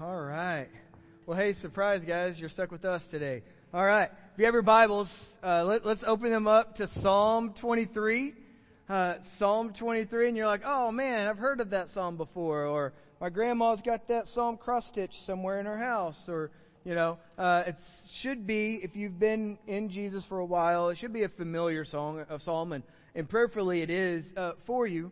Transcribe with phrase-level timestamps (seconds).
[0.00, 0.68] All right.
[1.26, 2.38] Well, hey, surprise, guys.
[2.38, 3.42] You're stuck with us today.
[3.74, 4.08] All right.
[4.32, 8.32] If you have your Bibles, uh, let, us open them up to Psalm 23.
[8.88, 12.92] Uh, Psalm 23, and you're like, oh man, I've heard of that psalm before, or
[13.20, 16.52] my grandma's got that psalm cross stitched somewhere in her house, or
[16.84, 17.74] you know, uh, it
[18.22, 21.84] should be if you've been in Jesus for a while, it should be a familiar
[21.84, 22.84] song, a psalm, and,
[23.16, 25.10] and prayerfully it is uh, for you.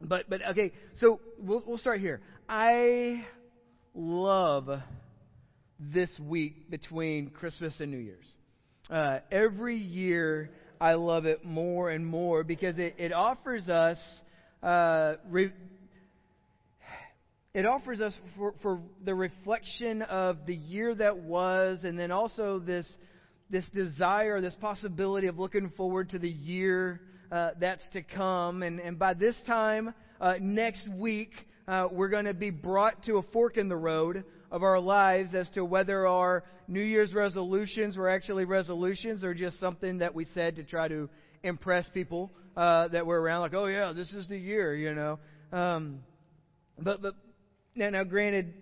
[0.00, 2.20] But but okay, so we'll we'll start here.
[2.48, 3.24] I
[3.98, 4.70] love
[5.80, 8.26] this week between Christmas and New Year's.
[8.88, 13.98] Uh, every year, I love it more and more because it, it offers us
[14.62, 15.52] uh, re-
[17.54, 22.60] it offers us for, for the reflection of the year that was, and then also
[22.60, 22.86] this
[23.50, 27.00] this desire, this possibility of looking forward to the year
[27.32, 28.62] uh, that's to come.
[28.62, 31.30] And, and by this time uh, next week,
[31.68, 35.34] uh, we're going to be brought to a fork in the road of our lives
[35.34, 40.26] as to whether our New Year's resolutions were actually resolutions or just something that we
[40.32, 41.10] said to try to
[41.42, 45.18] impress people uh, that were around, like, oh yeah, this is the year, you know.
[45.52, 46.00] Um,
[46.78, 47.14] but but
[47.74, 48.54] now, now, granted,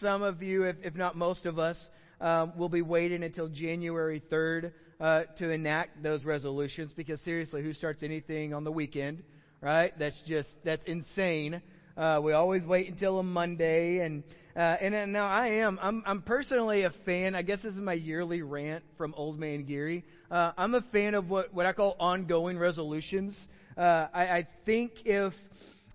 [0.00, 1.76] some of you, if, if not most of us,
[2.20, 7.72] um, will be waiting until January 3rd uh, to enact those resolutions because seriously, who
[7.74, 9.22] starts anything on the weekend,
[9.60, 9.96] right?
[9.98, 11.60] That's just that's insane.
[11.96, 14.22] Uh, we always wait until a Monday, and
[14.56, 17.34] uh, and uh, now I am I'm I'm personally a fan.
[17.34, 20.04] I guess this is my yearly rant from Old Man Geary.
[20.30, 23.36] Uh, I'm a fan of what what I call ongoing resolutions.
[23.76, 25.32] Uh, I, I think if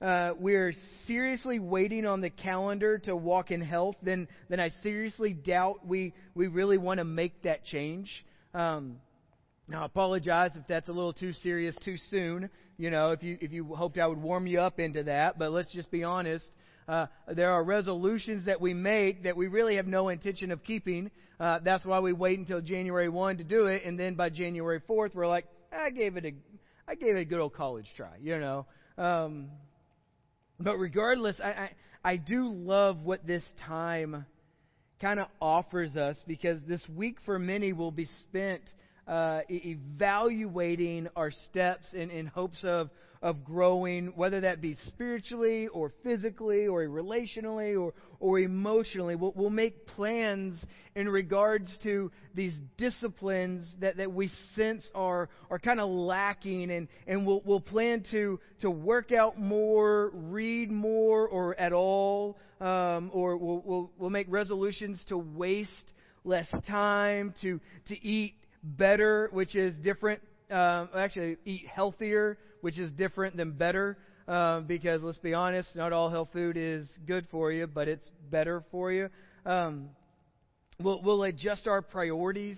[0.02, 0.74] uh, we're
[1.08, 6.14] seriously waiting on the calendar to walk in health, then then I seriously doubt we
[6.34, 8.26] we really want to make that change.
[8.54, 8.98] Um,
[9.68, 12.52] now, I apologize if that's a little too serious too soon.
[12.78, 15.52] You know, if you if you hoped I would warm you up into that, but
[15.52, 16.46] let's just be honest.
[16.88, 21.10] Uh, there are resolutions that we make that we really have no intention of keeping.
[21.40, 24.80] Uh, that's why we wait until January 1 to do it, and then by January
[24.88, 26.34] 4th, we're like, I gave it a,
[26.88, 28.68] I gave it a good old college try, you know.
[28.98, 29.50] Um,
[30.60, 31.70] but regardless, I, I
[32.06, 34.28] I do love what this time
[35.02, 38.62] kind of offers us because this week for many will be spent
[39.08, 42.90] uh, evaluating our steps in, in hopes of,
[43.22, 49.16] of growing, whether that be spiritually or physically or relationally or, or emotionally.
[49.16, 50.64] We'll, we'll make plans
[50.96, 56.88] in regards to these disciplines that, that we sense are, are kind of lacking, and,
[57.06, 63.12] and we'll, we'll plan to, to work out more, read more, or at all, um,
[63.14, 65.94] or we'll, we'll, we'll make resolutions to waste
[66.24, 70.22] less time, to, to eat better, which is different.
[70.50, 73.98] Um, actually, eat healthier, which is different than better.
[74.28, 78.10] Um, because let's be honest, not all health food is good for you, but it's
[78.32, 79.10] better for you.
[79.46, 79.90] Um,
[80.80, 82.58] we'll, we'll adjust our priorities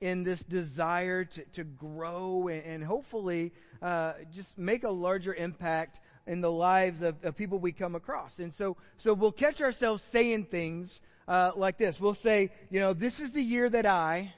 [0.00, 3.52] in this desire to, to grow and, and hopefully
[3.82, 8.32] uh, just make a larger impact in the lives of, of, people we come across.
[8.38, 10.92] And so, so we'll catch ourselves saying things
[11.28, 11.96] uh, like this.
[12.00, 14.32] We'll say, you know, this is the year that I,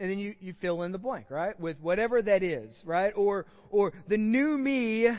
[0.00, 1.58] and then you, you fill in the blank, right?
[1.60, 3.12] With whatever that is, right?
[3.14, 5.18] Or or the new me, and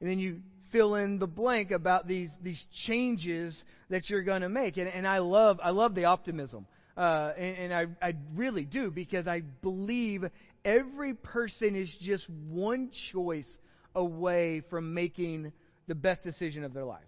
[0.00, 0.40] then you
[0.72, 3.56] fill in the blank about these these changes
[3.88, 4.76] that you're going to make.
[4.76, 8.90] And, and I love I love the optimism, uh, and, and I I really do
[8.90, 10.24] because I believe
[10.64, 13.48] every person is just one choice
[13.94, 15.52] away from making
[15.86, 17.04] the best decision of their lives.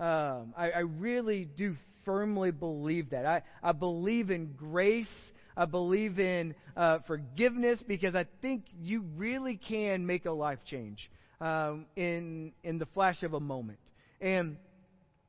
[0.00, 3.26] Um, I, I really do firmly believe that.
[3.26, 5.06] I, I believe in grace
[5.56, 11.10] I believe in uh, forgiveness because I think you really can make a life change
[11.40, 13.78] um, in in the flash of a moment.
[14.20, 14.56] And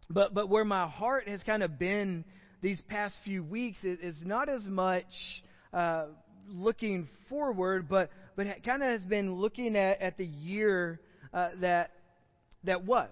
[0.10, 2.26] but but where my heart has kind of been
[2.62, 5.06] these past few weeks is, not as much
[5.74, 6.06] uh,
[6.48, 11.00] looking forward, but but kind of has been looking at at the year
[11.34, 11.92] uh, that
[12.64, 13.10] that was.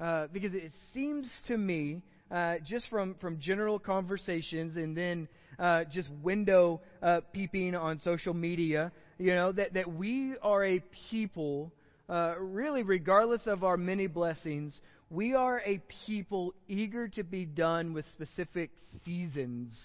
[0.00, 5.28] Uh, because it seems to me, uh, just from, from general conversations and then
[5.58, 10.80] uh, just window uh, peeping on social media, you know, that, that we are a
[11.10, 11.72] people,
[12.08, 14.80] uh, really, regardless of our many blessings,
[15.10, 18.70] we are a people eager to be done with specific
[19.04, 19.78] seasons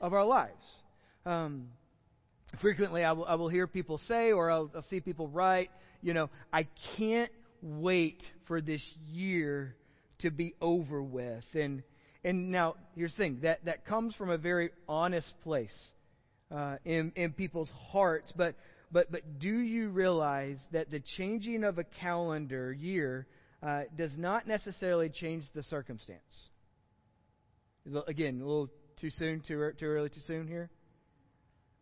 [0.00, 0.54] of our lives.
[1.26, 1.68] Um,
[2.60, 5.70] frequently, I will, I will hear people say, or I'll, I'll see people write,
[6.02, 9.74] you know, I can't wait for this year
[10.20, 11.44] to be over with.
[11.54, 11.82] And
[12.24, 15.76] and now, here's the thing that, that comes from a very honest place
[16.50, 18.32] uh, in, in people's hearts.
[18.36, 18.54] But,
[18.90, 23.26] but, but do you realize that the changing of a calendar year
[23.62, 26.20] uh, does not necessarily change the circumstance.
[28.06, 28.68] Again, a little
[29.00, 30.70] too soon, too, too early, too soon here.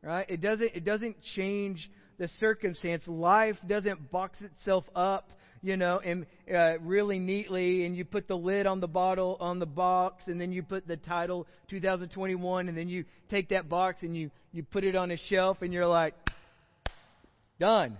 [0.02, 0.28] Right?
[0.28, 3.02] It doesn't, it doesn't change the circumstance.
[3.06, 5.30] Life doesn't box itself up,
[5.66, 9.58] you know, and uh, really neatly, and you put the lid on the bottle on
[9.58, 13.98] the box, and then you put the title 2021, and then you take that box
[14.02, 16.14] and you you put it on a shelf, and you're like,
[17.58, 17.98] done,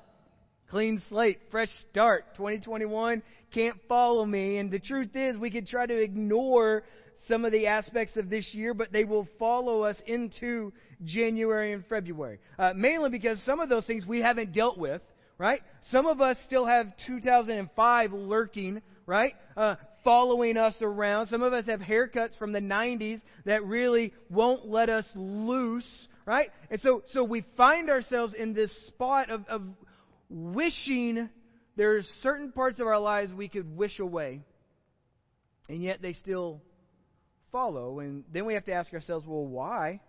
[0.70, 3.20] clean slate, fresh start, 2021
[3.52, 4.58] can't follow me.
[4.58, 6.84] And the truth is, we could try to ignore
[7.26, 10.72] some of the aspects of this year, but they will follow us into
[11.04, 12.38] January and February.
[12.58, 15.00] Uh, mainly because some of those things we haven't dealt with,
[15.38, 15.60] right?
[15.90, 19.34] Some of us still have 2005 lurking, right?
[19.56, 21.26] Uh, following us around.
[21.26, 26.50] Some of us have haircuts from the 90s that really won't let us loose, right?
[26.70, 29.62] And so, so we find ourselves in this spot of, of
[30.28, 31.28] wishing
[31.76, 34.40] there are certain parts of our lives we could wish away,
[35.68, 36.62] and yet they still
[37.52, 38.00] follow.
[38.00, 40.00] And then we have to ask ourselves, well, why?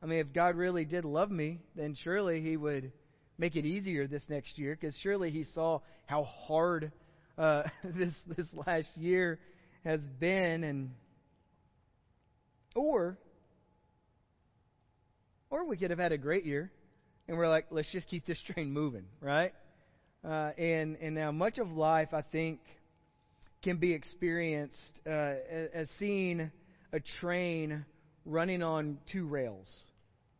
[0.00, 2.92] I mean, if God really did love me, then surely He would
[3.42, 6.92] make it easier this next year, because surely He saw how hard
[7.36, 9.40] uh, this this last year
[9.84, 10.90] has been, and
[12.76, 13.18] or
[15.50, 16.70] or we could have had a great year,
[17.26, 19.52] and we're like, let's just keep this train moving, right?
[20.24, 22.60] Uh, and and now much of life, I think,
[23.64, 25.34] can be experienced uh,
[25.74, 26.48] as seeing
[26.92, 27.84] a train
[28.24, 29.66] running on two rails,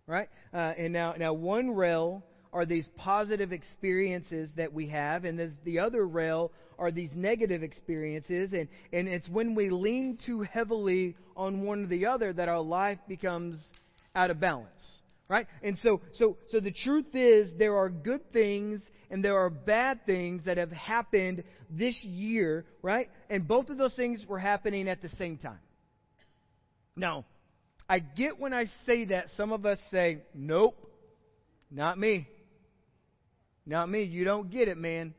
[0.06, 0.28] right?
[0.54, 2.22] Uh, and now, now one rail
[2.52, 7.62] are these positive experiences that we have, and the, the other rail are these negative
[7.62, 12.48] experiences, and, and it's when we lean too heavily on one or the other that
[12.48, 13.58] our life becomes
[14.14, 15.46] out of balance, right?
[15.62, 20.06] And so, so, so the truth is, there are good things and there are bad
[20.06, 23.10] things that have happened this year, right?
[23.28, 25.58] And both of those things were happening at the same time.
[26.96, 27.26] Now,
[27.88, 30.76] I get when I say that, some of us say, nope,
[31.70, 32.26] not me.
[33.66, 34.02] Not me.
[34.02, 35.14] You don't get it, man.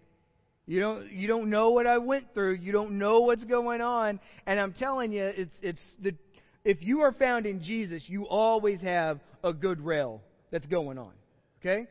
[0.65, 2.55] You don't you don't know what I went through.
[2.55, 4.19] You don't know what's going on.
[4.45, 6.13] And I'm telling you, it's it's the
[6.63, 11.11] if you are found in Jesus, you always have a good rail that's going on.
[11.59, 11.87] Okay?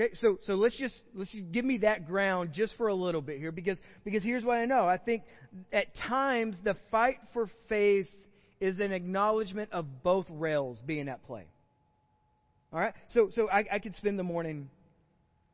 [0.00, 3.20] Okay, so so let's just let's just give me that ground just for a little
[3.20, 4.86] bit here because because here's what I know.
[4.86, 5.24] I think
[5.72, 8.06] at times the fight for faith
[8.60, 11.46] is an acknowledgement of both rails being at play.
[12.72, 12.92] All right?
[13.08, 14.68] So, so I, I could spend the morning,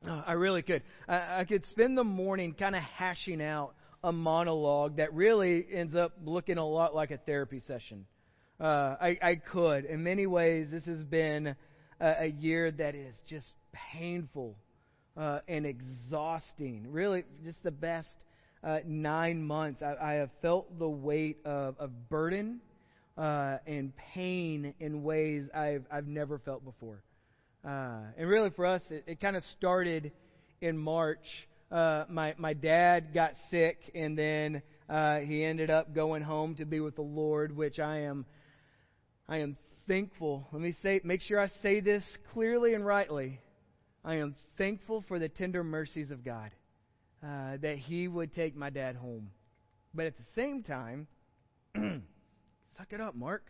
[0.08, 0.82] oh, I really could.
[1.08, 5.94] I, I could spend the morning kind of hashing out a monologue that really ends
[5.94, 8.06] up looking a lot like a therapy session.
[8.60, 9.84] Uh, I, I could.
[9.86, 11.56] In many ways, this has been
[12.00, 13.46] a, a year that is just
[13.92, 14.56] painful
[15.16, 16.86] uh, and exhausting.
[16.90, 18.08] Really, just the best
[18.62, 19.82] uh, nine months.
[19.82, 22.60] I, I have felt the weight of, of burden
[23.16, 27.02] uh, and pain in ways I've, I've never felt before.
[27.66, 30.12] Uh, and really, for us, it, it kind of started
[30.60, 31.24] in March.
[31.70, 36.64] Uh, my my dad got sick, and then uh, he ended up going home to
[36.64, 38.26] be with the Lord, which I am
[39.28, 39.56] I am
[39.88, 40.46] thankful.
[40.52, 43.40] Let me say, make sure I say this clearly and rightly.
[44.04, 46.50] I am thankful for the tender mercies of God
[47.22, 49.30] uh, that He would take my dad home.
[49.94, 51.06] But at the same time,
[52.76, 53.44] Suck it up, Mark.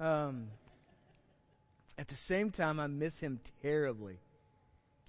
[0.00, 0.48] Um,
[1.98, 4.18] at the same time, I miss him terribly.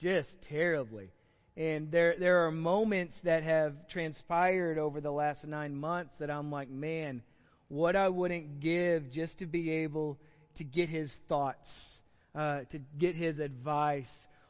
[0.02, 1.12] Just terribly.
[1.56, 6.52] And there, there are moments that have transpired over the last nine months that I'm
[6.52, 7.22] like, man,
[7.70, 10.18] what I wouldn't give just to be able
[10.58, 11.70] to get his thoughts,
[12.36, 14.06] uh, to get his advice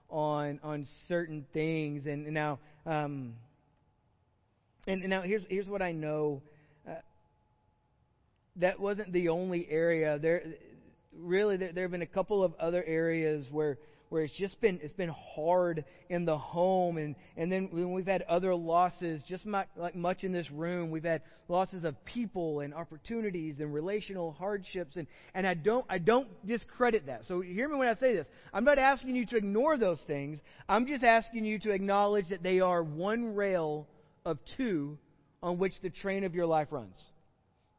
[0.09, 2.05] on on certain things.
[2.05, 3.33] And now, um,
[4.87, 6.41] and, and now here's here's what I know
[6.87, 6.95] Uh,
[8.57, 10.19] that wasn't the only area.
[10.19, 10.43] There,
[11.17, 13.77] really, there, there have been a couple of other areas where
[14.13, 16.97] where it's just been it's been hard in the home.
[16.97, 20.91] And and then when we've had other losses just like, like much in this room
[20.91, 24.97] we've had losses of people and opportunities and relational hardships.
[24.97, 27.25] And and I don't I don't discredit that.
[27.25, 28.27] So hear me when I say this.
[28.53, 30.39] I'm not asking you to ignore those things.
[30.69, 33.87] I'm just asking you to acknowledge that they are one rail
[34.25, 34.99] of two
[35.41, 36.95] on which the train of your life runs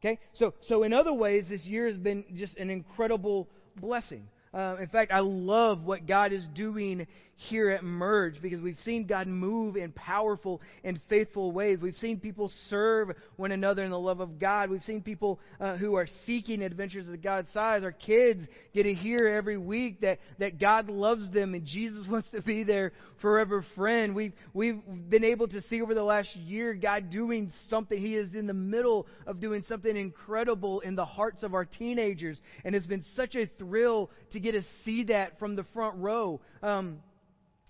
[0.04, 0.18] Okay?
[0.34, 3.48] So, so in other ways, this year has been just an incredible
[3.80, 4.28] blessing.
[4.54, 7.06] Uh, in fact, I love what God is doing
[7.36, 11.78] here at Merge because we've seen God move in powerful and faithful ways.
[11.80, 14.70] We've seen people serve one another in the love of God.
[14.70, 17.82] We've seen people uh, who are seeking adventures of God's size.
[17.82, 22.28] Our kids get to hear every week that, that God loves them and Jesus wants
[22.30, 24.14] to be their forever friend.
[24.14, 27.98] We've, we've been able to see over the last year God doing something.
[27.98, 32.40] He is in the middle of doing something incredible in the hearts of our teenagers.
[32.64, 36.40] And it's been such a thrill to get to see that from the front row.
[36.62, 36.98] Um,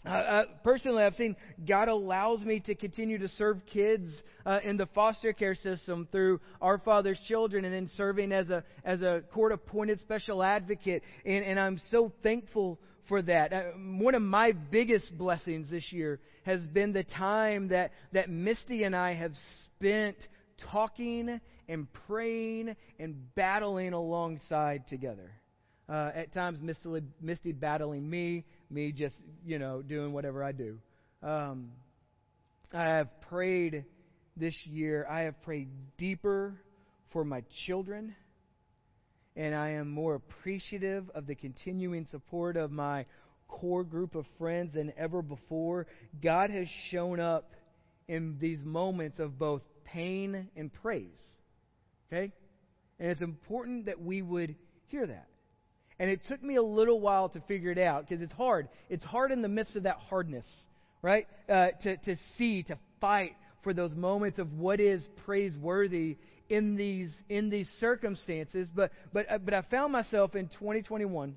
[0.07, 1.35] uh, personally, I've seen
[1.67, 6.41] God allows me to continue to serve kids uh, in the foster care system through
[6.61, 11.59] Our Father's Children, and then serving as a as a court-appointed special advocate, and, and
[11.59, 12.79] I'm so thankful
[13.09, 13.53] for that.
[13.53, 13.63] Uh,
[13.99, 18.95] one of my biggest blessings this year has been the time that that Misty and
[18.95, 19.33] I have
[19.65, 20.17] spent
[20.71, 25.31] talking and praying and battling alongside together.
[25.89, 30.79] Uh, at times, Misty, Misty battling me, me just, you know, doing whatever I do.
[31.23, 31.71] Um,
[32.73, 33.85] I have prayed
[34.37, 36.55] this year, I have prayed deeper
[37.13, 38.17] for my children,
[39.37, 43.07] and I am more appreciative of the continuing support of my
[43.47, 45.87] core group of friends than ever before.
[46.23, 47.53] God has shown up
[48.09, 51.21] in these moments of both pain and praise.
[52.09, 52.33] Okay?
[52.99, 55.29] And it's important that we would hear that.
[55.99, 58.69] And it took me a little while to figure it out because it's hard.
[58.89, 60.47] It's hard in the midst of that hardness,
[61.03, 61.27] right?
[61.49, 66.17] Uh, to, to see, to fight for those moments of what is praiseworthy
[66.49, 68.69] in these in these circumstances.
[68.75, 71.37] But but uh, but I found myself in 2021.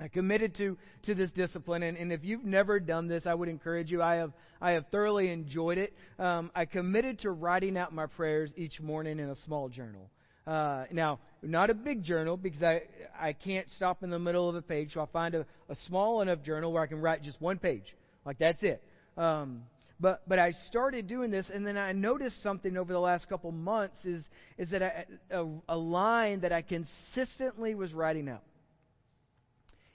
[0.00, 3.48] I committed to to this discipline, and, and if you've never done this, I would
[3.48, 4.02] encourage you.
[4.02, 5.92] I have I have thoroughly enjoyed it.
[6.18, 10.10] Um, I committed to writing out my prayers each morning in a small journal.
[10.46, 12.82] Uh, now, not a big journal because I,
[13.18, 16.20] I can't stop in the middle of a page, so I'll find a, a small
[16.20, 17.84] enough journal where I can write just one page.
[18.24, 18.82] Like, that's it.
[19.16, 19.62] Um,
[20.00, 23.52] but, but I started doing this, and then I noticed something over the last couple
[23.52, 24.24] months is,
[24.58, 28.42] is that I, a, a line that I consistently was writing out.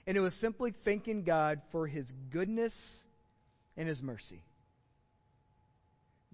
[0.06, 2.72] And it was simply thanking God for His goodness
[3.76, 4.42] and His mercy.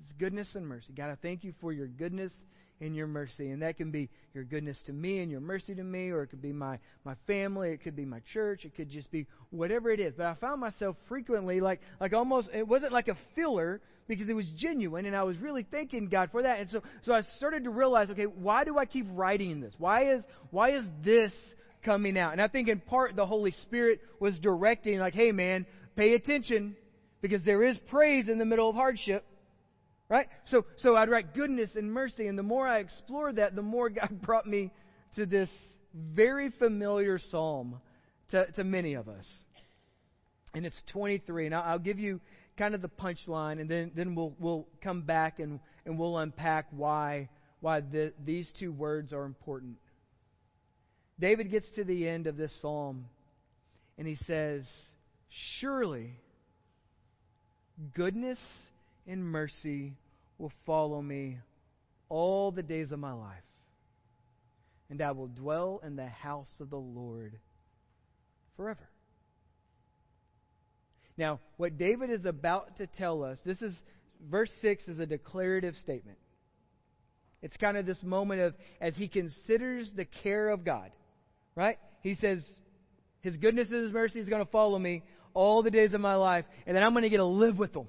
[0.01, 0.93] His goodness and mercy.
[0.97, 2.33] God, I thank you for your goodness
[2.81, 3.51] in your mercy.
[3.51, 6.29] And that can be your goodness to me and your mercy to me, or it
[6.29, 9.91] could be my, my family, it could be my church, it could just be whatever
[9.91, 10.15] it is.
[10.17, 14.35] But I found myself frequently like like almost it wasn't like a filler because it
[14.35, 16.61] was genuine and I was really thanking God for that.
[16.61, 19.75] And so so I started to realize, okay, why do I keep writing this?
[19.79, 21.33] Why is why is this
[21.85, 22.33] coming out?
[22.33, 25.67] And I think in part the Holy Spirit was directing like, hey man,
[25.97, 26.77] pay attention
[27.23, 29.25] because there is praise in the middle of hardship.
[30.09, 30.29] Right?
[30.47, 33.89] So, so I'd write goodness and mercy, and the more I explored that, the more
[33.91, 34.71] God brought me
[35.17, 35.51] to this
[35.95, 37.81] very familiar psalm
[38.31, 39.27] to, to many of us.
[40.55, 41.47] And it's 23.
[41.47, 42.21] And I'll, give you
[42.57, 46.67] kind of the punchline, and then, then we'll, we'll come back and, and we'll unpack
[46.71, 47.29] why,
[47.61, 49.77] why the, these two words are important.
[51.19, 53.07] David gets to the end of this psalm,
[53.99, 54.69] and he says,
[55.61, 56.13] Surely
[57.95, 58.39] goodness
[59.07, 59.95] and mercy
[60.39, 61.39] will follow me
[62.09, 63.43] all the days of my life,
[64.91, 67.39] and I will dwell in the house of the Lord
[68.57, 68.89] forever.
[71.17, 73.75] Now, what David is about to tell us, this is
[74.31, 76.19] verse 6 is a declarative statement.
[77.43, 80.91] It's kind of this moment of as he considers the care of God,
[81.55, 81.79] right?
[82.01, 82.45] He says,
[83.21, 85.03] His goodness and His mercy is going to follow me
[85.35, 87.73] all the days of my life, and then I'm going to get to live with
[87.73, 87.89] them.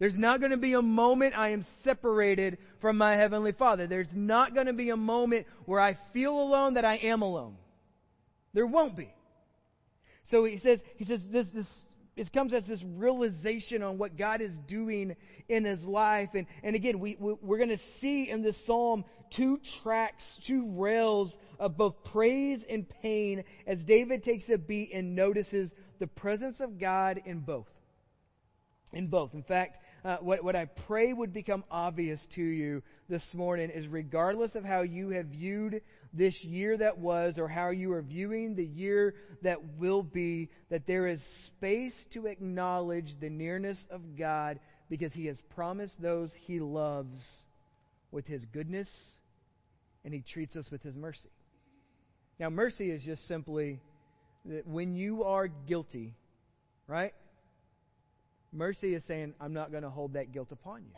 [0.00, 3.86] There's not going to be a moment I am separated from my Heavenly Father.
[3.86, 7.56] There's not going to be a moment where I feel alone that I am alone.
[8.52, 9.12] There won't be.
[10.30, 11.66] So he says, he says this, this
[12.16, 15.16] it comes as this realization on what God is doing
[15.48, 16.30] in his life.
[16.34, 19.04] And, and again, we, we're going to see in this psalm
[19.36, 25.14] two tracks, two rails of both praise and pain as David takes a beat and
[25.14, 27.68] notices the presence of God in both.
[28.92, 29.32] In both.
[29.34, 33.86] In fact, uh, what, what I pray would become obvious to you this morning is
[33.86, 38.56] regardless of how you have viewed this year that was or how you are viewing
[38.56, 44.58] the year that will be, that there is space to acknowledge the nearness of God
[44.88, 47.20] because He has promised those He loves
[48.10, 48.88] with His goodness
[50.04, 51.30] and He treats us with His mercy.
[52.38, 53.80] Now, mercy is just simply
[54.46, 56.14] that when you are guilty,
[56.86, 57.12] right?
[58.52, 60.92] Mercy is saying, I'm not going to hold that guilt upon you.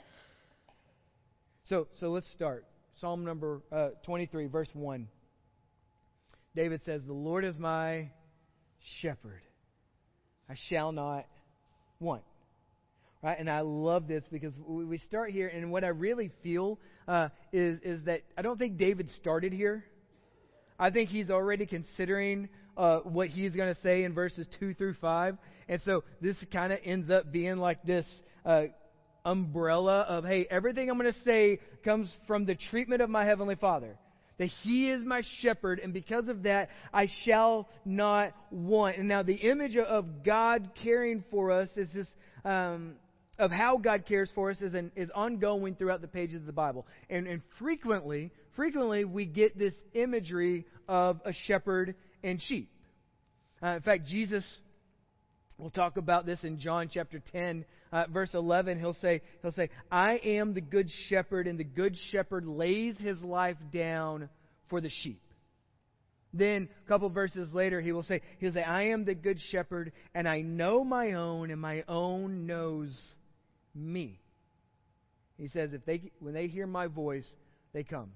[1.64, 2.66] So, so let's start.
[2.96, 5.08] Psalm number uh, 23, verse 1.
[6.54, 8.10] David says, The Lord is my
[9.00, 9.42] shepherd.
[10.48, 11.26] I shall not
[12.00, 12.22] want.
[13.22, 13.38] Right?
[13.38, 17.78] And I love this because we start here, and what I really feel uh, is,
[17.82, 19.84] is that I don't think David started here.
[20.78, 24.94] I think he's already considering uh, what he's going to say in verses 2 through
[24.94, 25.36] 5.
[25.68, 28.06] And so this kind of ends up being like this
[28.44, 28.64] uh,
[29.24, 33.56] umbrella of, hey, everything I'm going to say comes from the treatment of my Heavenly
[33.56, 33.96] Father.
[34.38, 38.96] That He is my shepherd, and because of that, I shall not want.
[38.96, 42.06] And now the image of God caring for us is this.
[42.44, 42.96] Um,
[43.38, 46.52] of how God cares for us is, an, is ongoing throughout the pages of the
[46.52, 46.86] Bible.
[47.08, 52.70] And, and frequently, frequently we get this imagery of a shepherd and sheep.
[53.62, 54.44] Uh, in fact, Jesus
[55.62, 58.80] We'll talk about this in John chapter 10, uh, verse 11.
[58.80, 63.22] He'll say, he'll say, I am the good shepherd, and the good shepherd lays his
[63.22, 64.28] life down
[64.68, 65.22] for the sheep.
[66.34, 69.92] Then, a couple verses later, he will say, he'll say, I am the good shepherd,
[70.16, 72.98] and I know my own, and my own knows
[73.72, 74.18] me.
[75.38, 77.28] He says, if they, when they hear my voice,
[77.72, 78.10] they come.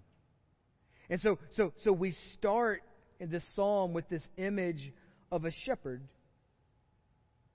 [1.08, 2.82] And so, so, so we start
[3.20, 4.92] in this psalm with this image
[5.30, 6.02] of a shepherd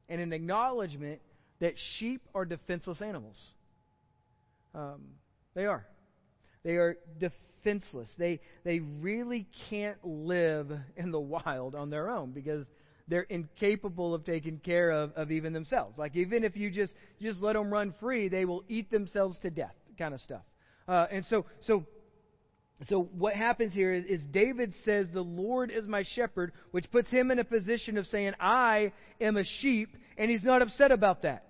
[0.09, 1.21] and an acknowledgement
[1.59, 3.37] that sheep are defenseless animals.
[4.73, 5.01] Um,
[5.53, 5.85] they are.
[6.63, 8.09] They are defenseless.
[8.17, 12.65] They, they really can't live in the wild on their own because
[13.07, 15.97] they're incapable of taking care of, of even themselves.
[15.97, 19.49] Like even if you just just let them run free, they will eat themselves to
[19.49, 20.43] death, kind of stuff.
[20.87, 21.85] Uh, and so so
[22.87, 27.09] so what happens here is, is, David says, The Lord is my shepherd, which puts
[27.09, 31.21] him in a position of saying, I am a sheep, and he's not upset about
[31.21, 31.45] that.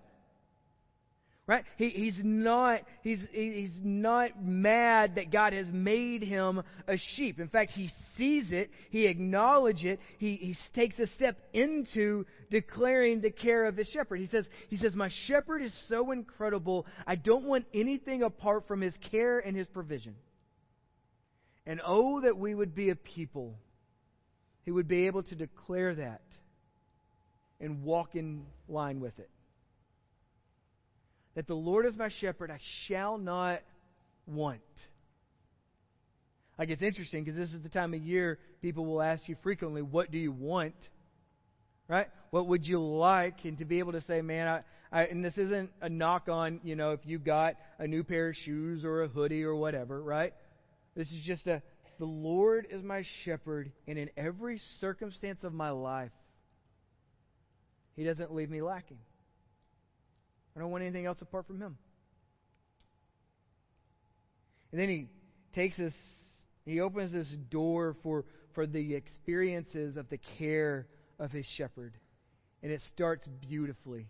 [1.48, 1.66] Right?
[1.76, 7.40] He, he's not he's he's not mad that God has made him a sheep.
[7.40, 13.20] In fact, he sees it, he acknowledges it, he, he takes a step into declaring
[13.20, 14.18] the care of his shepherd.
[14.18, 18.80] He says, he says, My shepherd is so incredible, I don't want anything apart from
[18.80, 20.16] his care and his provision.
[21.65, 23.56] And oh, that we would be a people
[24.65, 26.22] who would be able to declare that
[27.60, 29.30] and walk in line with it.
[31.36, 33.62] That the Lord is my shepherd, I shall not
[34.26, 34.62] want.
[36.58, 39.82] Like it's interesting because this is the time of year people will ask you frequently,
[39.82, 40.76] What do you want?
[41.88, 42.08] Right?
[42.32, 43.45] What would you like?
[43.45, 46.60] And to be able to say, Man, I, I, and this isn't a knock on,
[46.63, 50.02] you know, if you got a new pair of shoes or a hoodie or whatever,
[50.02, 50.34] right?
[50.95, 51.62] This is just a
[52.01, 56.10] the Lord is my shepherd, and in every circumstance of my life,
[57.95, 58.97] He doesn't leave me lacking.
[60.56, 61.77] I don't want anything else apart from Him.
[64.71, 65.10] And then He
[65.54, 65.93] takes us,
[66.65, 68.25] He opens this door for,
[68.56, 70.88] for the experiences of the care
[71.19, 71.93] of His shepherd.
[72.63, 74.08] And it starts beautifully.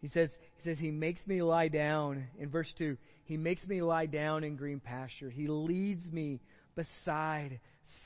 [0.00, 2.26] He says, he says, He makes me lie down.
[2.38, 2.96] In verse 2,
[3.26, 5.30] He makes me lie down in green pasture.
[5.30, 6.40] He leads me
[6.76, 7.60] beside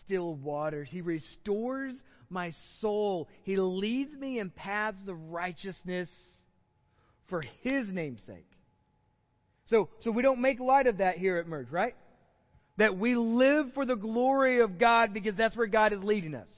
[0.05, 0.89] still waters.
[0.91, 1.95] He restores
[2.31, 3.29] my soul.
[3.45, 6.09] He leads me in paths of righteousness
[7.29, 8.47] for His name's sake.
[9.67, 11.95] So, so we don't make light of that here at Merge, right?
[12.79, 16.49] That we live for the glory of God because that's where God is leading us.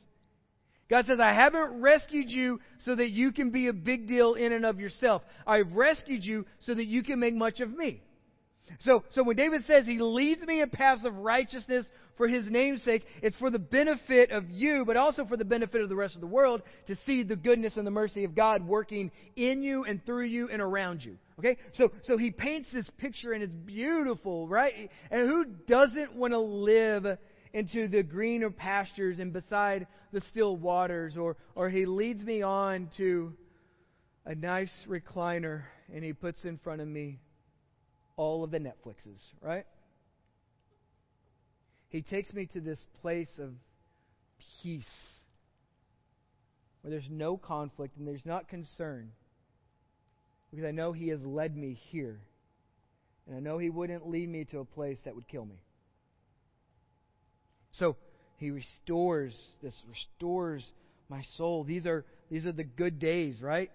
[0.89, 4.53] God says, I haven't rescued you so that you can be a big deal in
[4.53, 5.23] and of yourself.
[5.47, 8.03] I've rescued you so that you can make much of me.
[8.81, 12.83] So, so when David says he leads me in paths of righteousness for his name's
[12.83, 16.15] sake, it's for the benefit of you, but also for the benefit of the rest
[16.15, 19.85] of the world to see the goodness and the mercy of God working in you
[19.85, 21.17] and through you and around you.
[21.39, 21.57] Okay?
[21.75, 24.91] So, so he paints this picture and it's beautiful, right?
[25.11, 27.07] And who doesn't want to live
[27.53, 31.17] into the greener pastures and beside the still waters?
[31.17, 33.33] Or, or he leads me on to
[34.25, 37.19] a nice recliner and he puts in front of me
[38.23, 39.67] all of the Netflixes, right?
[41.89, 43.51] He takes me to this place of
[44.63, 44.85] peace
[46.81, 49.11] where there's no conflict and there's not concern
[50.51, 52.21] because I know He has led me here.
[53.27, 55.61] And I know He wouldn't lead me to a place that would kill me.
[57.73, 57.97] So
[58.37, 60.65] He restores this, restores
[61.09, 61.65] my soul.
[61.65, 63.71] These are, these are the good days, right?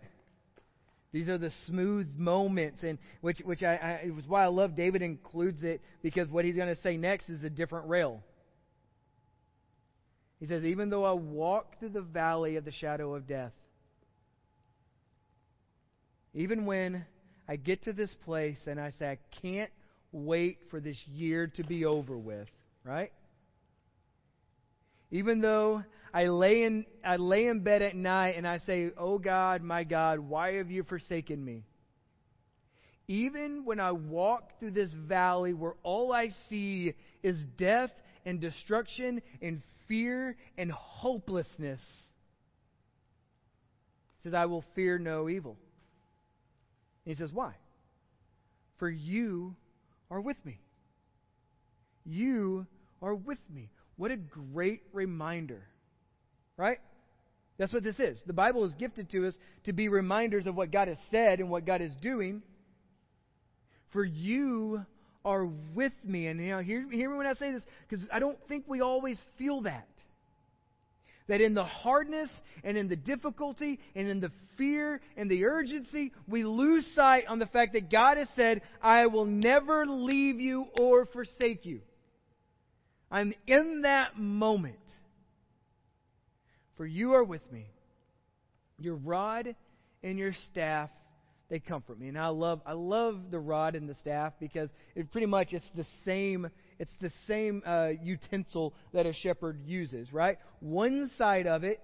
[1.12, 4.76] These are the smooth moments, and which which I, I it was why I love
[4.76, 8.22] David includes it because what he's going to say next is a different rail.
[10.40, 13.54] He says, "Even though I walk through the valley of the shadow of death,
[16.34, 17.06] even when
[17.48, 19.72] I get to this place and I say I can't
[20.12, 22.48] wait for this year to be over with,
[22.84, 23.12] right?
[25.10, 29.18] Even though I lay in I lay in bed at night and I say, "Oh
[29.18, 31.64] God, my God, why have you forsaken me?"
[33.08, 36.94] Even when I walk through this valley where all I see
[37.24, 37.92] is death
[38.26, 41.82] and destruction and fear and hopelessness,
[44.20, 45.58] he says, I will fear no evil.
[47.06, 47.56] And he says, Why?
[48.78, 49.56] For you
[50.12, 50.60] are with me.
[52.06, 52.68] You
[53.02, 53.70] are with me.
[53.96, 55.64] What a great reminder.
[56.58, 56.80] Right?
[57.58, 58.20] That's what this is.
[58.26, 61.50] The Bible is gifted to us to be reminders of what God has said and
[61.50, 62.42] what God is doing.
[63.94, 64.86] For you
[65.24, 66.28] are with me.
[66.28, 68.82] And you know, hear, hear me when I say this, because I don't think we
[68.82, 69.88] always feel that.
[71.28, 72.30] That in the hardness
[72.64, 77.40] and in the difficulty and in the fear and the urgency, we lose sight on
[77.40, 81.82] the fact that God has said, I will never leave you or forsake you.
[83.12, 84.78] I'm in that moment.
[86.78, 87.68] For you are with me.
[88.80, 89.56] Your rod
[90.04, 90.90] and your staff
[91.50, 92.10] they comfort me.
[92.10, 95.70] And I love I love the rod and the staff because it pretty much it's
[95.76, 100.38] the same it's the same uh, utensil that a shepherd uses, right?
[100.60, 101.82] One side of it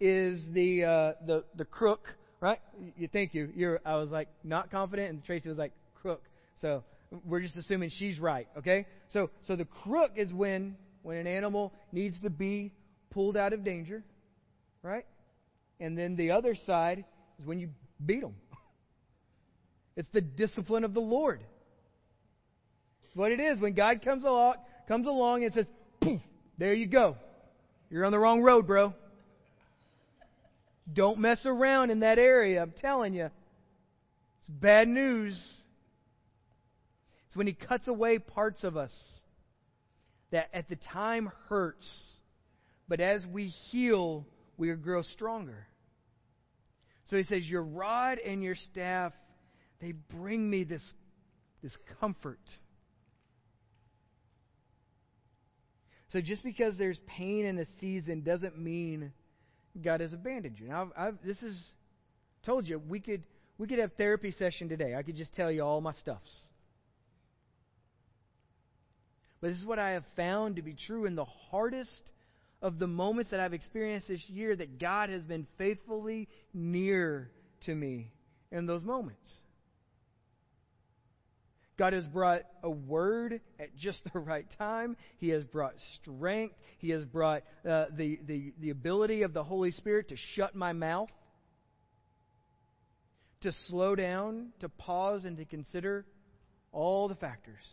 [0.00, 2.08] is the uh, the the crook,
[2.40, 2.58] right?
[2.96, 3.50] You thank you.
[3.54, 6.22] You're I was like not confident, and Tracy was like crook.
[6.60, 6.82] So
[7.24, 8.86] we're just assuming she's right, okay?
[9.10, 12.72] So so the crook is when when an animal needs to be
[13.10, 14.02] pulled out of danger,
[14.86, 15.06] right?
[15.80, 17.04] And then the other side
[17.38, 17.70] is when you
[18.04, 18.34] beat them
[19.96, 21.40] it's the discipline of the Lord.
[23.04, 23.58] It's what it is.
[23.58, 24.54] When God comes along,
[24.88, 25.66] comes along and says,
[26.00, 26.20] poof,
[26.58, 27.16] there you go.
[27.90, 28.94] You're on the wrong road, bro.
[30.92, 32.62] Don't mess around in that area.
[32.62, 33.30] I'm telling you.
[34.40, 35.36] It's bad news.
[37.26, 38.94] It's when He cuts away parts of us
[40.30, 41.86] that at the time hurts,
[42.88, 45.66] but as we heal, we grow stronger.
[47.06, 49.12] So He says, Your rod and your staff
[49.80, 50.82] they bring me this,
[51.62, 52.40] this comfort.
[56.10, 59.12] So just because there's pain in a season doesn't mean
[59.82, 60.68] God has abandoned you.
[60.68, 61.60] Now, I've, I've, this is
[62.44, 63.22] told you we could
[63.58, 64.94] we could have therapy session today.
[64.94, 66.30] I could just tell you all my stuffs.
[69.40, 72.12] But this is what I have found to be true in the hardest
[72.62, 77.30] of the moments that I've experienced this year that God has been faithfully near
[77.66, 78.12] to me
[78.50, 79.28] in those moments.
[81.78, 84.96] God has brought a word at just the right time.
[85.18, 86.54] He has brought strength.
[86.78, 90.72] He has brought uh, the, the, the ability of the Holy Spirit to shut my
[90.72, 91.10] mouth,
[93.42, 96.06] to slow down, to pause, and to consider
[96.72, 97.64] all the factors.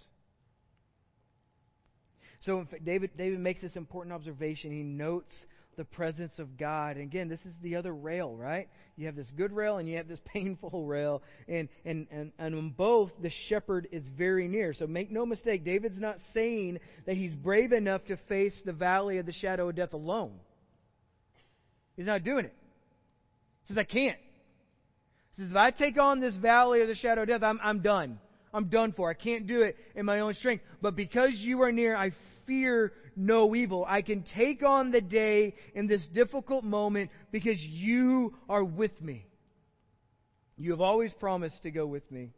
[2.46, 4.72] So David, David makes this important observation.
[4.72, 5.32] He notes
[5.78, 6.98] the presence of God.
[6.98, 8.68] And again, this is the other rail, right?
[8.96, 11.22] You have this good rail and you have this painful rail.
[11.48, 14.74] And, and, and, and on both, the shepherd is very near.
[14.74, 19.18] So make no mistake, David's not saying that he's brave enough to face the valley
[19.18, 20.34] of the shadow of death alone.
[21.96, 22.54] He's not doing it.
[23.66, 24.18] He says, I can't.
[25.36, 27.82] He says, if I take on this valley of the shadow of death, I'm, I'm
[27.82, 28.20] done.
[28.54, 29.10] I'm done for.
[29.10, 30.64] I can't do it in my own strength.
[30.82, 32.12] But because you are near, I
[32.46, 33.86] fear no evil.
[33.88, 39.26] I can take on the day in this difficult moment because you are with me.
[40.58, 42.32] You have always promised to go with me.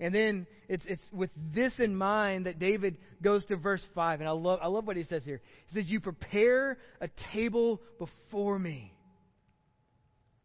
[0.00, 4.20] And then it's, it's with this in mind that David goes to verse 5.
[4.20, 5.40] And I love, I love what he says here.
[5.66, 8.94] He says, You prepare a table before me.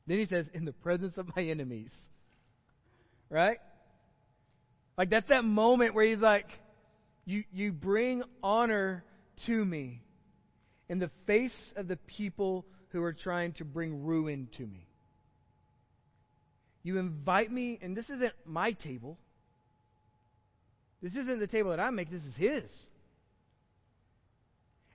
[0.07, 1.91] Then he says, In the presence of my enemies.
[3.29, 3.57] Right?
[4.97, 6.47] Like that's that moment where he's like,
[7.25, 9.03] you, you bring honor
[9.45, 10.01] to me
[10.89, 14.87] in the face of the people who are trying to bring ruin to me.
[16.83, 19.17] You invite me, and this isn't my table.
[21.01, 22.71] This isn't the table that I make, this is His.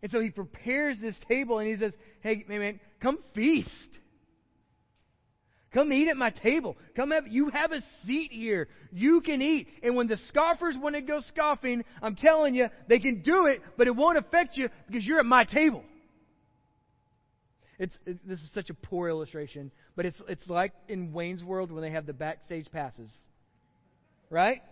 [0.03, 3.99] And so He prepares this table and He says, Hey, man, come feast.
[5.75, 6.77] Come eat at my table.
[6.97, 8.69] Come have, you have a seat here.
[8.91, 9.69] You can eat.
[9.83, 13.61] And when the scoffers want to go scoffing, I'm telling you, they can do it,
[13.77, 15.85] but it won't affect you because you're at my table.
[17.79, 21.71] It's, it, this is such a poor illustration, but it's, it's like in Wayne's World
[21.71, 23.13] when they have the backstage passes.
[24.31, 24.63] Right?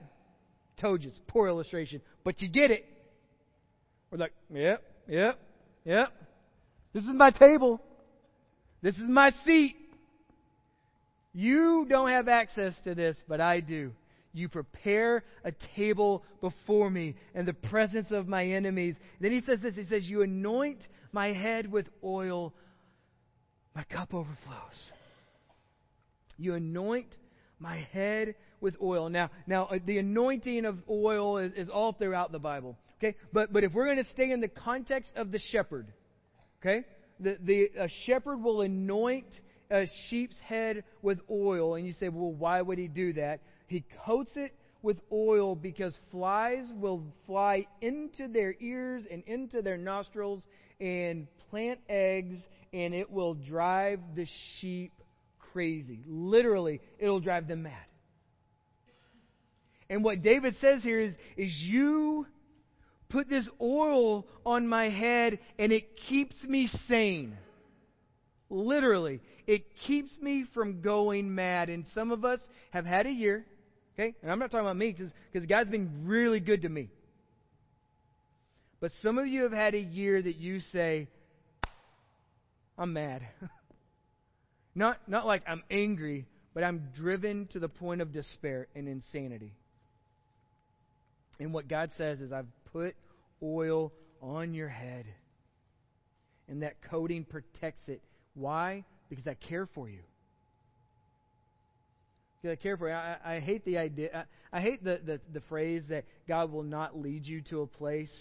[0.80, 2.84] Told you, it's poor illustration, but you get it.
[4.10, 5.38] We're like, yep, yep,
[5.84, 6.12] yep.
[6.92, 7.80] This is my table.
[8.82, 9.76] This is my seat.
[11.36, 13.92] You don't have access to this, but I do.
[14.32, 18.94] You prepare a table before me in the presence of my enemies.
[19.20, 20.78] Then he says this He says, You anoint
[21.12, 22.54] my head with oil,
[23.74, 24.92] my cup overflows.
[26.38, 27.14] You anoint
[27.58, 29.10] my head with oil.
[29.10, 32.78] Now, now uh, the anointing of oil is, is all throughout the Bible.
[32.96, 35.92] Okay, but but if we're going to stay in the context of the shepherd,
[36.62, 36.86] okay,
[37.20, 39.28] the the a shepherd will anoint
[39.70, 43.40] a sheep's head with oil, and you say, well, why would he do that?
[43.66, 49.76] He coats it with oil because flies will fly into their ears and into their
[49.76, 50.44] nostrils
[50.80, 52.38] and plant eggs,
[52.72, 54.26] and it will drive the
[54.60, 54.92] sheep
[55.52, 56.00] crazy.
[56.06, 57.72] Literally, it'll drive them mad.
[59.88, 62.26] And what David says here is, is you
[63.08, 67.36] put this oil on my head and it keeps me sane.
[68.48, 71.68] Literally, it keeps me from going mad.
[71.68, 73.44] And some of us have had a year,
[73.94, 74.14] okay?
[74.22, 74.94] And I'm not talking about me
[75.32, 76.90] because God's been really good to me.
[78.80, 81.08] But some of you have had a year that you say,
[82.78, 83.22] I'm mad.
[84.74, 89.54] not, not like I'm angry, but I'm driven to the point of despair and insanity.
[91.38, 92.94] And what God says is, I've put
[93.42, 95.06] oil on your head.
[96.48, 98.02] And that coating protects it.
[98.36, 98.84] Why?
[99.08, 100.00] Because I care for you.
[102.40, 102.94] Because I care for you.
[102.94, 104.26] I, I hate the idea.
[104.52, 107.66] I, I hate the, the, the phrase that God will not lead you to a
[107.66, 108.12] place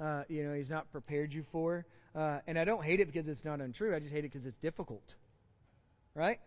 [0.00, 1.84] uh, you know He's not prepared you for.
[2.14, 3.94] Uh, and I don't hate it because it's not untrue.
[3.94, 5.02] I just hate it because it's difficult.
[6.14, 6.40] Right?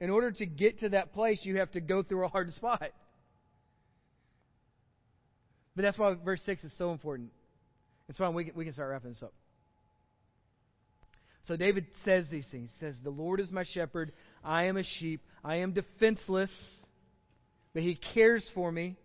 [0.00, 2.90] In order to get to that place, you have to go through a hard spot.
[5.74, 7.30] But that's why verse 6 is so important.
[8.08, 8.34] It's fine.
[8.34, 9.32] We can, we can start wrapping this up.
[11.48, 12.70] So David says these things.
[12.78, 14.12] He says, The Lord is my shepherd.
[14.44, 15.20] I am a sheep.
[15.44, 16.52] I am defenseless,
[17.74, 18.96] but he cares for me.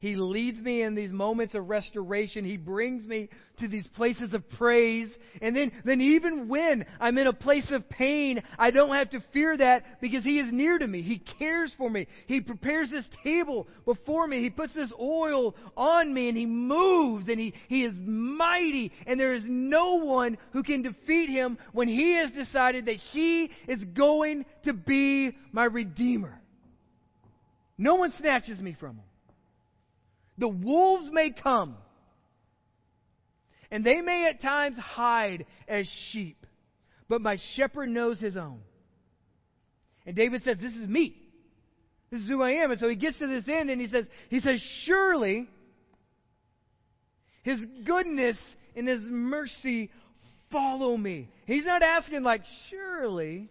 [0.00, 2.42] He leads me in these moments of restoration.
[2.42, 5.14] He brings me to these places of praise.
[5.42, 9.22] And then, then even when I'm in a place of pain, I don't have to
[9.34, 11.02] fear that because He is near to me.
[11.02, 12.06] He cares for me.
[12.26, 14.40] He prepares this table before me.
[14.40, 18.92] He puts this oil on me and He moves and He, he is mighty.
[19.06, 23.50] And there is no one who can defeat Him when He has decided that He
[23.68, 26.40] is going to be my Redeemer.
[27.76, 29.04] No one snatches me from Him.
[30.40, 31.76] The wolves may come,
[33.70, 36.46] and they may at times hide as sheep,
[37.08, 38.60] but my shepherd knows his own.
[40.06, 41.14] And David says, This is me.
[42.10, 42.70] This is who I am.
[42.70, 45.46] And so he gets to this end and he says, he says, Surely
[47.42, 48.36] his goodness
[48.74, 49.90] and his mercy
[50.50, 51.28] follow me.
[51.46, 53.48] He's not asking like, surely.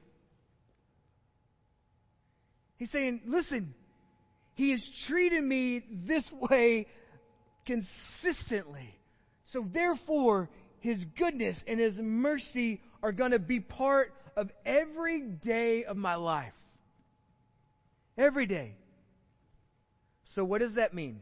[2.77, 3.73] He's saying, listen,
[4.59, 6.85] he has treated me this way
[7.65, 8.93] consistently.
[9.53, 10.49] So, therefore,
[10.81, 16.15] His goodness and His mercy are going to be part of every day of my
[16.15, 16.51] life.
[18.17, 18.75] Every day.
[20.35, 21.21] So, what does that mean?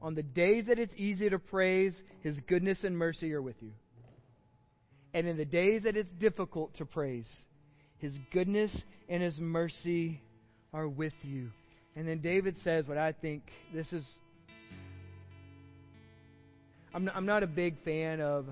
[0.00, 3.72] On the days that it's easy to praise, His goodness and mercy are with you.
[5.12, 7.28] And in the days that it's difficult to praise,
[7.96, 10.22] His goodness and His mercy
[10.72, 11.50] are with you.
[11.96, 14.06] And then David says what I think this is.
[16.94, 18.46] I'm not, I'm not a big fan of,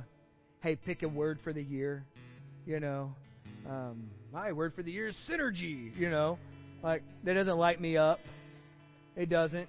[0.61, 2.05] hey, pick a word for the year.
[2.67, 3.15] You know,
[3.69, 5.97] um, my word for the year is synergy.
[5.97, 6.39] You know,
[6.83, 8.19] like that doesn't light me up.
[9.15, 9.69] It doesn't.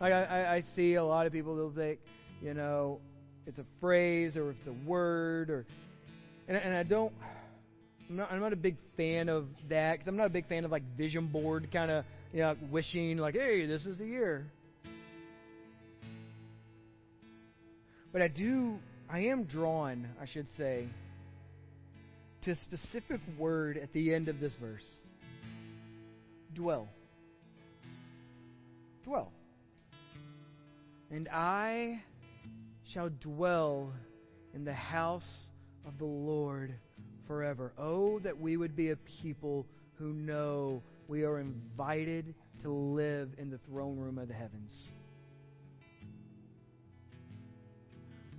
[0.00, 2.00] Like I, I, see a lot of people they'll think,
[2.42, 2.98] you know,
[3.46, 5.64] it's a phrase or it's a word or,
[6.48, 7.12] and, and I don't.
[8.08, 10.64] I'm not, I'm not a big fan of that because I'm not a big fan
[10.64, 14.46] of like vision board kind of you know, wishing like, hey, this is the year.
[18.12, 18.76] But I do,
[19.10, 20.88] I am drawn, I should say,
[22.42, 24.84] to a specific word at the end of this verse
[26.54, 26.88] dwell.
[29.04, 29.32] Dwell.
[31.10, 32.02] And I
[32.92, 33.92] shall dwell
[34.54, 35.28] in the house
[35.86, 36.74] of the Lord
[37.32, 37.72] forever.
[37.78, 39.64] Oh, that we would be a people
[39.94, 44.92] who know we are invited to live in the throne room of the heavens.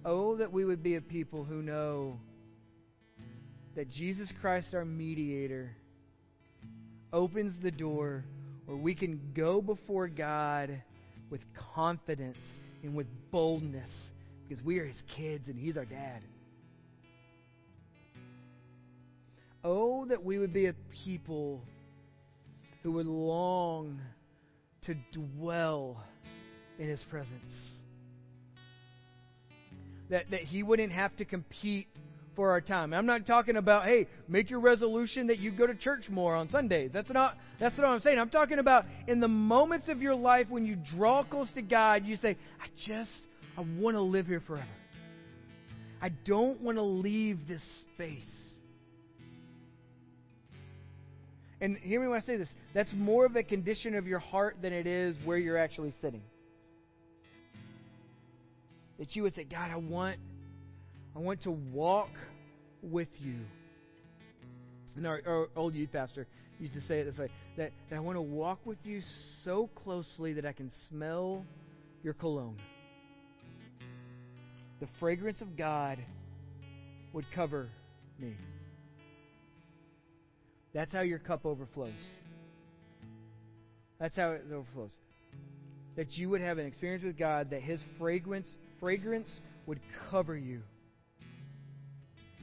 [0.06, 2.20] Oh, that we would be a people who know
[3.76, 5.72] that Jesus Christ, our mediator,
[7.12, 8.24] opens the door
[8.68, 10.84] where we can go before God
[11.32, 11.42] with
[11.74, 12.38] confidence
[12.84, 13.90] and with boldness
[14.48, 16.22] because we are his kids and he's our dad.
[19.64, 21.62] Oh, that we would be a people
[22.82, 24.00] who would long
[24.86, 26.04] to dwell
[26.78, 27.72] in his presence.
[30.10, 31.88] That, that he wouldn't have to compete
[32.36, 32.94] for our time.
[32.94, 36.50] I'm not talking about, hey, make your resolution that you go to church more on
[36.50, 36.92] Sundays.
[36.94, 38.20] That's not that's not what I'm saying.
[38.20, 42.06] I'm talking about in the moments of your life when you draw close to God,
[42.06, 43.12] you say, I just
[43.58, 44.66] I want to live here forever.
[46.02, 47.62] I don't want to leave this
[47.94, 48.24] space.
[51.62, 52.50] And hear me when I say this.
[52.74, 56.24] That's more of a condition of your heart than it is where you're actually sitting.
[59.00, 60.18] That you would say, God, I want
[61.16, 62.10] I want to walk
[62.82, 63.40] with you.
[64.96, 66.28] And our, our old youth pastor
[66.60, 69.02] used to say it this way that, that I want to walk with you
[69.44, 71.46] so closely that I can smell
[72.04, 72.58] your cologne.
[74.80, 76.00] The fragrance of God
[77.14, 77.70] would cover
[78.20, 78.36] me.
[80.74, 81.92] That's how your cup overflows.
[84.00, 84.92] That's how it overflows.
[85.96, 88.48] That you would have an experience with God that His fragrance
[88.80, 89.30] fragrance
[89.66, 90.62] would cover you.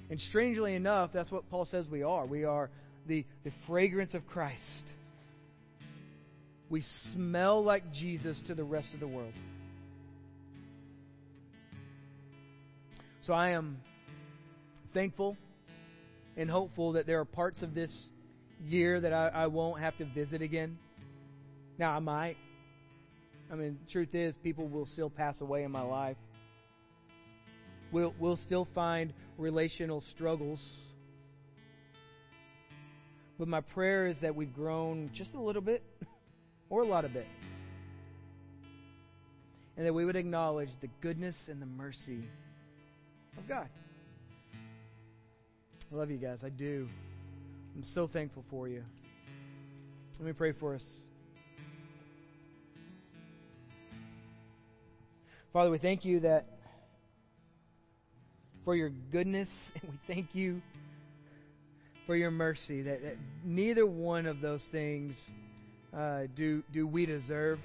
[0.09, 2.25] And strangely enough, that's what Paul says we are.
[2.27, 2.71] We are
[3.07, 4.83] the, the fragrance of Christ.
[6.69, 9.35] We smell like Jesus to the rest of the world.
[13.27, 13.79] So I am
[14.95, 15.37] thankful
[16.37, 17.91] and hopeful that there are parts of this
[18.67, 20.79] year that I, I won't have to visit again.
[21.79, 22.37] Now, I might.
[23.51, 26.17] I mean, truth is, people will still pass away in my life.
[27.91, 30.61] We'll, we'll still find relational struggles.
[33.39, 35.83] But my prayer is that we've grown just a little bit
[36.71, 37.27] or a lot of it.
[39.77, 42.23] And that we would acknowledge the goodness and the mercy
[43.39, 43.69] of God.
[45.91, 46.39] I love you guys.
[46.45, 46.87] I do.
[47.81, 48.85] I'm so thankful for you.
[50.19, 50.85] Let me pray for us.
[55.51, 56.45] Father, we thank you that
[58.67, 59.49] for your goodness,
[59.81, 60.61] and we thank you
[62.07, 62.83] for your mercy.
[62.83, 63.17] That, that
[63.47, 65.17] neither one of those things
[65.97, 67.61] uh, do do we deserve.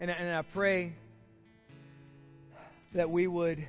[0.00, 0.94] And, and I pray
[2.92, 3.64] that we would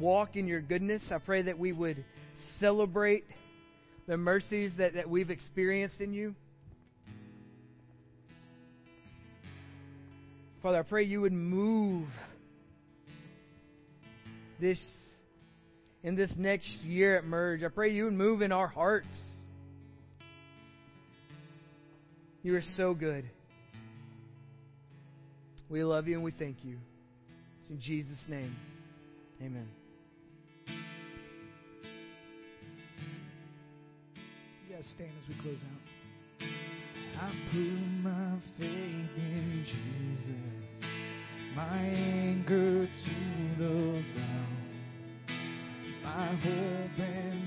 [0.00, 1.02] walk in your goodness.
[1.10, 2.04] I pray that we would
[2.60, 3.24] celebrate
[4.06, 6.34] the mercies that, that we've experienced in you.
[10.62, 12.08] Father, I pray you would move
[14.60, 14.80] this
[16.02, 17.62] in this next year at Merge.
[17.62, 19.06] I pray you would move in our hearts.
[22.42, 23.28] You are so good.
[25.68, 26.78] We love you and we thank you.
[27.62, 28.54] It's in Jesus' name.
[29.42, 29.68] Amen.
[34.68, 36.48] You guys stand as we close out.
[37.20, 40.64] I put my faith in Jesus,
[41.54, 44.56] my anchor to the ground,
[46.02, 47.45] my hope and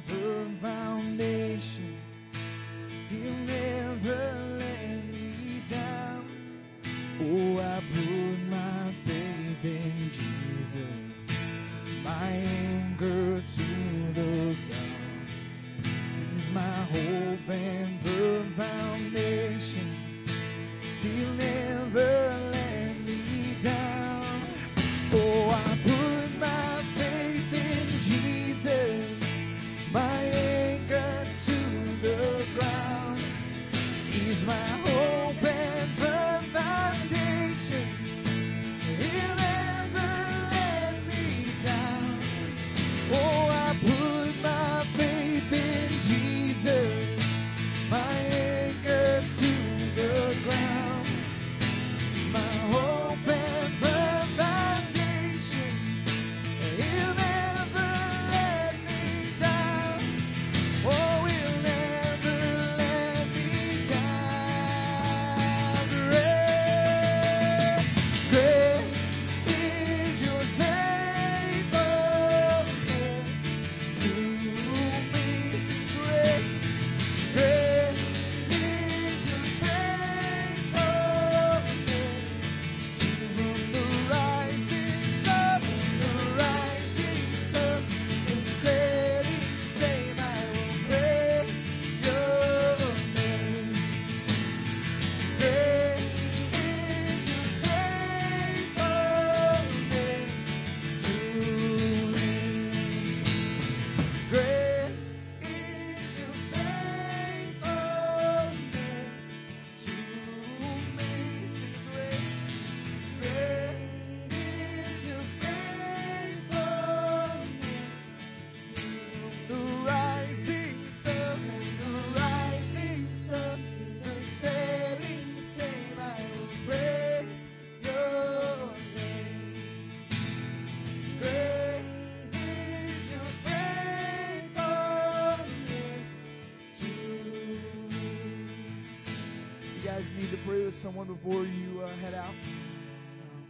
[140.00, 142.30] to pray with someone before you uh, head out.
[142.32, 143.44] Um,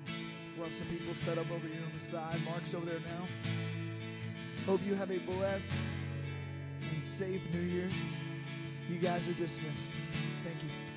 [0.57, 2.39] we'll have some people set up over here on the side.
[2.43, 3.27] Mark's over there now.
[4.65, 5.63] Hope you have a blessed
[6.81, 7.93] and safe New Year's.
[8.89, 9.89] You guys are dismissed.
[10.43, 10.88] Thank you.